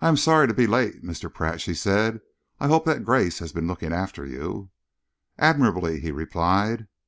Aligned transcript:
"I 0.00 0.06
am 0.06 0.16
sorry 0.16 0.46
to 0.46 0.54
be 0.54 0.68
late, 0.68 1.02
Mr. 1.02 1.28
Pratt," 1.28 1.60
she 1.60 1.74
said. 1.74 2.20
"I 2.60 2.68
hope 2.68 2.84
that 2.84 3.02
Grace 3.02 3.40
has 3.40 3.50
been 3.52 3.66
looking 3.66 3.92
after 3.92 4.24
you." 4.24 4.70
"Admirably," 5.40 5.98
he 5.98 6.12
replied. 6.12 6.86